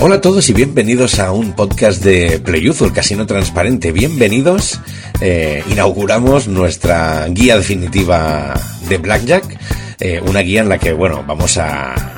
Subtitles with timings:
[0.00, 3.90] Hola a todos y bienvenidos a un podcast de Playuzo, el casino transparente.
[3.90, 4.80] Bienvenidos.
[5.20, 8.54] Eh, inauguramos nuestra guía definitiva
[8.88, 9.58] de Blackjack.
[9.98, 12.17] Eh, una guía en la que, bueno, vamos a,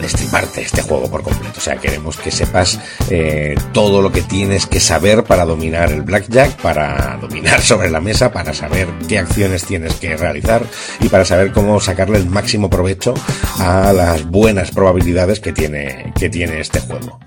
[0.00, 1.54] destriparte este juego por completo.
[1.58, 2.78] O sea, queremos que sepas
[3.10, 8.00] eh, todo lo que tienes que saber para dominar el blackjack, para dominar sobre la
[8.00, 10.62] mesa, para saber qué acciones tienes que realizar
[11.00, 13.14] y para saber cómo sacarle el máximo provecho
[13.58, 17.18] a las buenas probabilidades que tiene, que tiene este juego.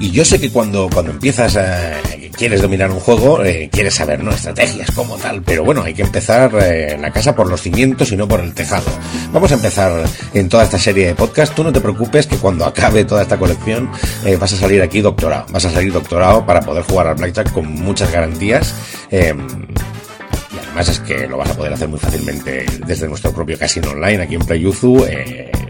[0.00, 1.98] Y yo sé que cuando, cuando empiezas a,
[2.38, 4.30] quieres dominar un juego, eh, quieres saber, ¿no?
[4.30, 5.42] Estrategias como tal.
[5.42, 8.54] Pero bueno, hay que empezar eh, la casa por los cimientos y no por el
[8.54, 8.86] tejado.
[9.32, 11.54] Vamos a empezar en toda esta serie de podcast.
[11.54, 13.90] Tú no te preocupes que cuando acabe toda esta colección
[14.24, 15.46] eh, vas a salir aquí doctorado.
[15.50, 18.72] Vas a salir doctorado para poder jugar al Blackjack con muchas garantías.
[19.10, 19.38] Em,
[20.54, 23.90] y además es que lo vas a poder hacer muy fácilmente desde nuestro propio casino
[23.90, 25.04] online aquí en PlayUzu.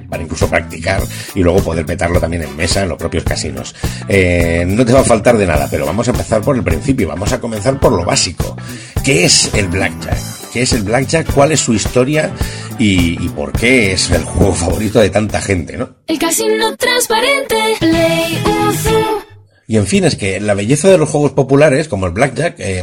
[0.09, 1.03] Para incluso practicar
[1.35, 3.75] y luego poder petarlo también en mesa en los propios casinos.
[4.09, 7.09] Eh, no te va a faltar de nada, pero vamos a empezar por el principio,
[7.09, 8.57] vamos a comenzar por lo básico.
[9.05, 10.19] ¿Qué es el blackjack?
[10.53, 11.33] ¿Qué es el blackjack?
[11.33, 12.33] ¿Cuál es su historia?
[12.79, 15.97] Y, y por qué es el juego favorito de tanta gente, ¿no?
[16.07, 19.29] El casino transparente, Play Uzu.
[19.67, 22.83] Y en fin, es que la belleza de los juegos populares, como el blackjack, eh,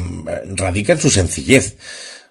[0.56, 1.78] radica en su sencillez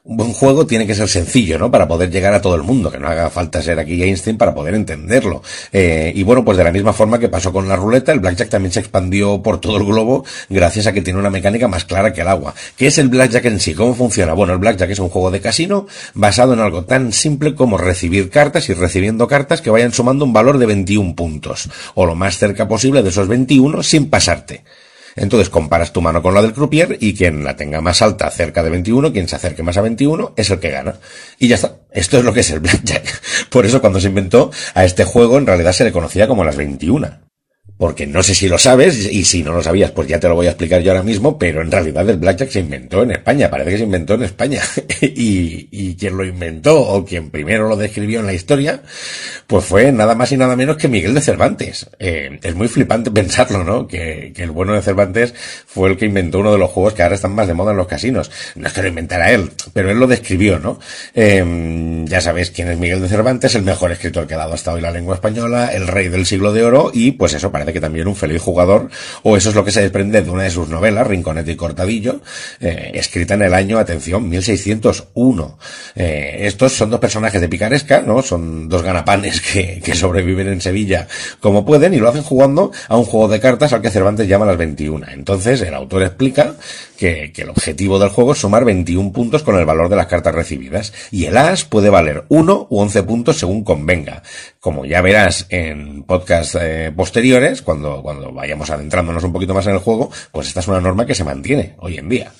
[0.06, 1.70] un buen juego tiene que ser sencillo, ¿no?
[1.70, 4.54] Para poder llegar a todo el mundo, que no haga falta ser aquí Einstein para
[4.54, 5.42] poder entenderlo.
[5.72, 8.50] Eh, y bueno, pues de la misma forma que pasó con la ruleta, el blackjack
[8.50, 12.12] también se expandió por todo el globo gracias a que tiene una mecánica más clara
[12.12, 12.54] que el agua.
[12.76, 13.72] ¿Qué es el blackjack en sí?
[13.72, 14.34] ¿Cómo funciona?
[14.34, 18.28] Bueno, el blackjack es un juego de casino basado en algo tan simple como recibir
[18.28, 22.36] cartas y recibiendo cartas que vayan sumando un valor de 21 puntos, o lo más
[22.36, 24.64] cerca posible de esos 21 sin pasarte.
[25.16, 28.62] Entonces comparas tu mano con la del croupier y quien la tenga más alta cerca
[28.62, 30.94] de 21, quien se acerque más a 21, es el que gana.
[31.38, 31.76] Y ya está.
[31.92, 33.22] Esto es lo que es el blackjack.
[33.50, 36.56] Por eso cuando se inventó a este juego en realidad se le conocía como las
[36.56, 37.23] 21
[37.84, 40.34] porque no sé si lo sabes, y si no lo sabías, pues ya te lo
[40.34, 43.50] voy a explicar yo ahora mismo, pero en realidad el blackjack se inventó en España,
[43.50, 44.62] parece que se inventó en España.
[45.02, 48.80] y, y quien lo inventó, o quien primero lo describió en la historia,
[49.46, 51.90] pues fue nada más y nada menos que Miguel de Cervantes.
[51.98, 53.86] Eh, es muy flipante pensarlo, ¿no?
[53.86, 55.34] Que, el bueno de Cervantes
[55.66, 57.76] fue el que inventó uno de los juegos que ahora están más de moda en
[57.76, 58.30] los casinos.
[58.54, 60.80] No es que lo inventara él, pero él lo describió, ¿no?
[61.14, 64.72] Eh, ya sabéis quién es Miguel de Cervantes, el mejor escritor que ha dado hasta
[64.72, 67.80] hoy la lengua española, el rey del siglo de oro, y pues eso parece que
[67.80, 68.88] también un feliz jugador,
[69.22, 72.20] o eso es lo que se desprende de una de sus novelas, Rinconete y Cortadillo,
[72.60, 75.58] eh, escrita en el año, atención, 1601.
[75.96, 78.22] Eh, estos son dos personajes de picaresca, ¿no?
[78.22, 81.08] Son dos ganapanes que, que sobreviven en Sevilla
[81.40, 84.46] como pueden y lo hacen jugando a un juego de cartas al que Cervantes llama
[84.46, 85.06] las 21.
[85.08, 86.54] Entonces, el autor explica
[86.96, 90.06] que, que el objetivo del juego es sumar 21 puntos con el valor de las
[90.06, 90.92] cartas recibidas.
[91.10, 94.22] Y el as puede valer 1 u 11 puntos según convenga.
[94.60, 99.74] Como ya verás en podcasts eh, posteriores, cuando, cuando vayamos adentrándonos un poquito más en
[99.74, 102.32] el juego, pues esta es una norma que se mantiene hoy en día.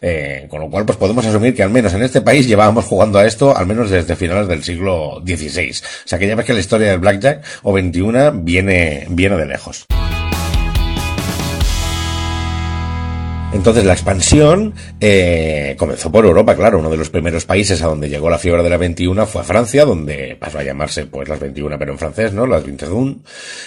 [0.00, 3.18] Eh, con lo cual, pues podemos asumir que al menos en este país llevábamos jugando
[3.18, 5.70] a esto al menos desde finales del siglo XVI.
[5.70, 9.46] O sea que ya ves que la historia del Blackjack o 21 viene, viene de
[9.46, 9.86] lejos.
[13.52, 16.78] Entonces la expansión eh, comenzó por Europa, claro.
[16.78, 19.44] Uno de los primeros países a donde llegó la fiebre de la 21 fue a
[19.44, 22.46] Francia, donde pasó a llamarse pues las 21 pero en francés, ¿no?
[22.46, 23.16] Las 21.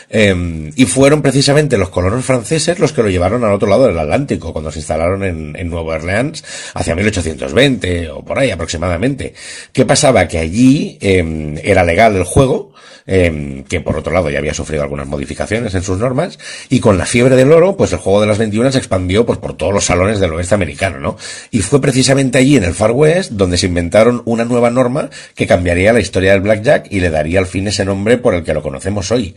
[0.09, 4.00] Eh, y fueron precisamente los colonos franceses los que lo llevaron al otro lado del
[4.00, 9.34] Atlántico, cuando se instalaron en, en Nueva Orleans hacia 1820 o por ahí aproximadamente.
[9.72, 10.28] ¿Qué pasaba?
[10.28, 12.73] Que allí eh, era legal el juego,
[13.07, 16.97] eh, que por otro lado ya había sufrido algunas modificaciones en sus normas, y con
[16.97, 19.75] la fiebre del oro, pues el juego de las 21 se expandió pues, por todos
[19.75, 21.18] los salones del oeste americano, ¿no?
[21.52, 25.46] Y fue precisamente allí, en el Far West, donde se inventaron una nueva norma que
[25.46, 28.53] cambiaría la historia del blackjack y le daría al fin ese nombre por el que
[28.53, 29.35] lo conocemos hoy.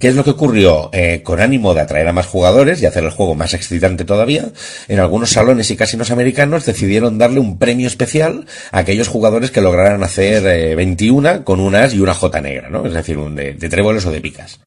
[0.00, 0.88] ¿Qué es lo que ocurrió?
[0.94, 4.48] Eh, con ánimo de atraer a más jugadores y hacer el juego más excitante todavía,
[4.88, 9.60] en algunos salones y casinos americanos decidieron darle un premio especial a aquellos jugadores que
[9.60, 12.86] lograran hacer eh, 21 con un as y una J negra, ¿no?
[12.86, 14.60] Es decir, un de, de tréboles o de picas.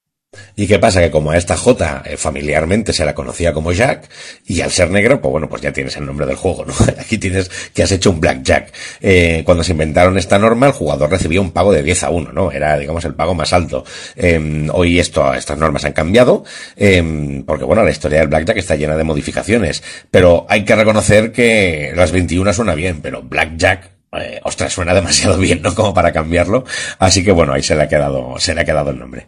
[0.56, 1.02] ¿Y qué pasa?
[1.02, 4.09] Que como a esta J eh, familiarmente se la conocía como Jack,
[4.46, 6.74] y al ser negro, pues bueno, pues ya tienes el nombre del juego, ¿no?
[7.00, 8.72] Aquí tienes que has hecho un Blackjack.
[9.02, 12.32] Eh, cuando se inventaron esta norma, el jugador recibía un pago de 10 a 1,
[12.32, 12.52] ¿no?
[12.52, 13.84] Era, digamos, el pago más alto.
[14.16, 16.44] Eh, hoy esto, estas normas han cambiado,
[16.76, 21.32] eh, porque bueno, la historia del Blackjack está llena de modificaciones, pero hay que reconocer
[21.32, 25.74] que las 21 suena bien, pero Blackjack eh, ostras, suena demasiado bien, ¿no?
[25.74, 26.66] Como para cambiarlo.
[27.00, 29.28] Así que bueno, ahí se le ha quedado, se le ha quedado el nombre.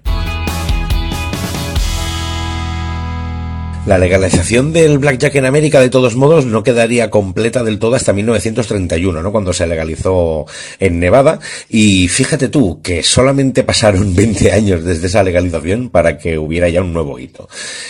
[3.86, 8.14] La legalización del blackjack en América, de todos modos, no quedaría completa del todo hasta
[8.14, 9.32] 1931, ¿no?
[9.32, 10.48] Cuando se legalizó
[10.80, 11.40] en Nevada.
[11.70, 16.82] Y fíjate tú, que solamente pasaron 20 años desde esa legalización para que hubiera ya
[16.82, 17.48] un nuevo hito.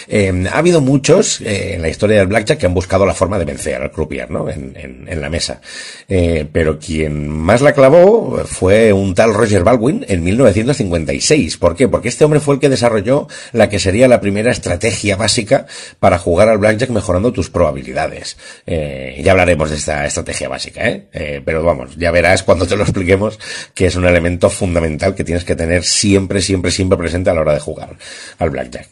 [0.10, 3.40] Eh, ha habido muchos eh, en la historia del blackjack que han buscado la forma
[3.40, 4.50] de vencer al croupier, ¿no?
[4.50, 5.62] En, en, en la mesa.
[6.10, 11.56] Eh, pero quien más la clavó fue un tal Roger Baldwin en 1956.
[11.56, 11.88] ¿Por qué?
[11.88, 15.68] Porque este hombre fue el que desarrolló la que sería la primera estrategia básica
[16.00, 18.38] para jugar al blackjack mejorando tus probabilidades.
[18.66, 21.08] Eh, ya hablaremos de esta estrategia básica, ¿eh?
[21.14, 21.42] ¿eh?
[21.44, 23.40] Pero vamos, ya verás cuando te lo expliquemos
[23.74, 27.42] que es un elemento fundamental que tienes que tener siempre, siempre, siempre presente a la
[27.42, 27.98] hora de jugar
[28.40, 28.88] al blackjack.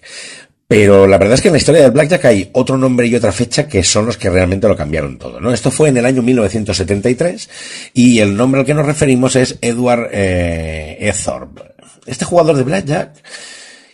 [0.68, 3.32] Pero la verdad es que en la historia del Blackjack hay otro nombre y otra
[3.32, 5.54] fecha que son los que realmente lo cambiaron todo, ¿no?
[5.54, 7.50] Esto fue en el año 1973
[7.94, 11.62] y el nombre al que nos referimos es Edward eh, Ethorpe.
[12.08, 13.12] Este jugador de Blackjack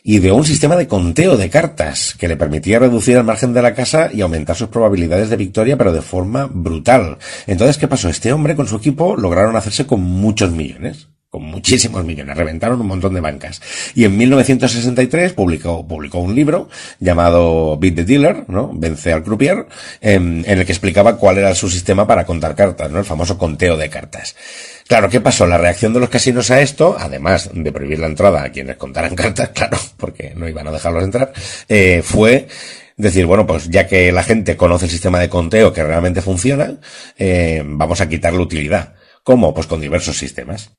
[0.03, 3.73] ideó un sistema de conteo de cartas que le permitía reducir el margen de la
[3.73, 7.17] casa y aumentar sus probabilidades de victoria, pero de forma brutal.
[7.47, 8.09] Entonces, ¿qué pasó?
[8.09, 12.87] Este hombre con su equipo lograron hacerse con muchos millones con muchísimos millones, reventaron un
[12.87, 13.61] montón de bancas.
[13.93, 18.71] Y en 1963 publicó, publicó un libro llamado Beat the Dealer, ¿no?
[18.73, 19.67] Vence al croupier,
[20.01, 22.99] en, en, el que explicaba cuál era su sistema para contar cartas, ¿no?
[22.99, 24.35] El famoso conteo de cartas.
[24.87, 25.45] Claro, ¿qué pasó?
[25.45, 29.13] La reacción de los casinos a esto, además de prohibir la entrada a quienes contaran
[29.15, 31.31] cartas, claro, porque no iban a dejarlos entrar,
[31.67, 32.47] eh, fue
[32.97, 36.79] decir, bueno, pues ya que la gente conoce el sistema de conteo que realmente funciona,
[37.19, 38.95] eh, vamos a quitarle utilidad.
[39.23, 39.53] ¿Cómo?
[39.53, 40.71] Pues con diversos sistemas.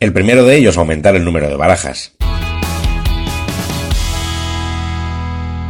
[0.00, 2.12] El primero de ellos, aumentar el número de barajas.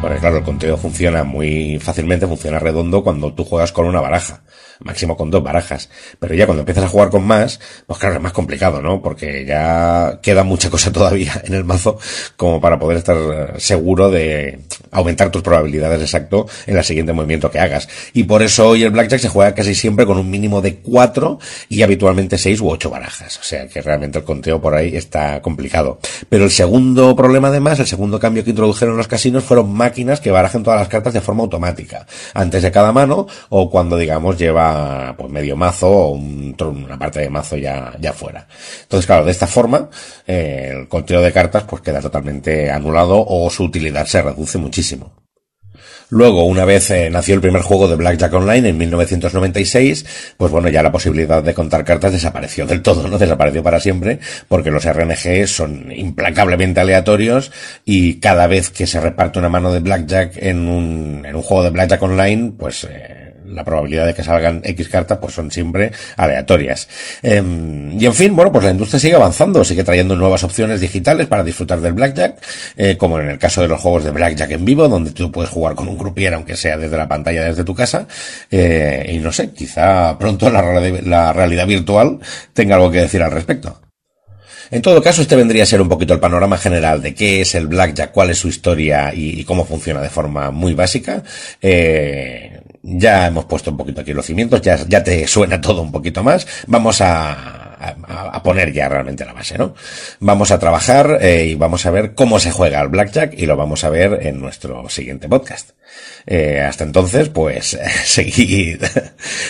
[0.02, 4.42] Porque claro, el conteo funciona muy fácilmente, funciona redondo cuando tú juegas con una baraja,
[4.80, 5.88] máximo con dos barajas.
[6.18, 9.02] Pero ya cuando empiezas a jugar con más, pues claro, es más complicado, ¿no?
[9.02, 11.98] Porque ya queda mucha cosa todavía en el mazo
[12.36, 14.60] como para poder estar seguro de
[14.90, 17.88] aumentar tus probabilidades exacto en el siguiente movimiento que hagas.
[18.12, 21.38] Y por eso hoy el Blackjack se juega casi siempre con un mínimo de cuatro
[21.68, 23.38] y habitualmente seis u ocho barajas.
[23.38, 25.98] O sea que realmente el conteo por ahí está complicado.
[26.28, 30.30] Pero el segundo problema además, el segundo cambio que introdujeron los casinos fueron máquinas que
[30.30, 32.06] barajen todas las cartas de forma automática.
[32.34, 34.67] Antes de cada mano o cuando digamos lleva
[35.16, 38.46] pues medio mazo o un, una parte de mazo ya, ya fuera.
[38.82, 39.88] Entonces claro, de esta forma
[40.26, 45.27] eh, el conteo de cartas pues queda totalmente anulado o su utilidad se reduce muchísimo.
[46.10, 50.70] Luego, una vez eh, nació el primer juego de Blackjack Online en 1996, pues bueno,
[50.70, 53.18] ya la posibilidad de contar cartas desapareció del todo, ¿no?
[53.18, 54.18] Desapareció para siempre,
[54.48, 57.52] porque los RNG son implacablemente aleatorios
[57.84, 61.64] y cada vez que se reparte una mano de Blackjack en un, en un juego
[61.64, 65.92] de Blackjack Online, pues eh, la probabilidad de que salgan X cartas pues son siempre
[66.16, 66.88] aleatorias.
[67.22, 67.42] Eh,
[67.98, 71.44] y en fin, bueno, pues la industria sigue avanzando, sigue trayendo nuevas opciones digitales para
[71.44, 72.36] disfrutar del blackjack,
[72.76, 75.50] eh, como en el caso de los juegos de blackjack en vivo, donde tú puedes
[75.50, 78.06] jugar con un croupier aunque sea desde la pantalla desde tu casa.
[78.50, 82.18] Eh, y no sé, quizá pronto la, realidad virtual
[82.52, 83.80] tenga algo que decir al respecto.
[84.70, 87.54] En todo caso, este vendría a ser un poquito el panorama general de qué es
[87.54, 91.22] el blackjack, cuál es su historia y, y cómo funciona de forma muy básica.
[91.62, 95.92] Eh, ya hemos puesto un poquito aquí los cimientos, ya, ya te suena todo un
[95.92, 96.46] poquito más.
[96.66, 99.74] Vamos a, a, a, poner ya realmente la base, ¿no?
[100.20, 103.56] Vamos a trabajar eh, y vamos a ver cómo se juega al blackjack y lo
[103.56, 105.70] vamos a ver en nuestro siguiente podcast.
[106.26, 108.82] Eh, hasta entonces, pues seguid,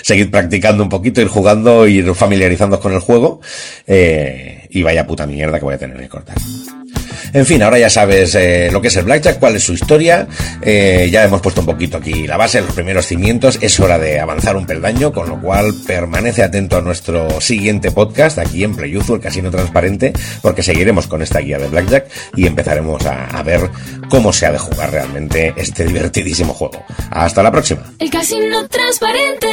[0.03, 3.41] seguid practicando un poquito, ir jugando, ir familiarizándoos con el juego
[3.87, 6.37] eh, y vaya puta mierda que voy a tener que cortar.
[7.33, 10.27] En fin, ahora ya sabes eh, lo que es el Blackjack, cuál es su historia.
[10.63, 13.59] Eh, ya hemos puesto un poquito aquí la base, los primeros cimientos.
[13.61, 18.39] Es hora de avanzar un peldaño, con lo cual permanece atento a nuestro siguiente podcast
[18.39, 22.07] aquí en Playuzu, el Casino Transparente, porque seguiremos con esta guía de Blackjack
[22.37, 23.71] y empezaremos a, ver
[24.11, 26.85] cómo se ha de jugar realmente este divertidísimo juego.
[27.11, 27.93] Hasta la próxima.
[27.99, 29.49] El Casino Transparente,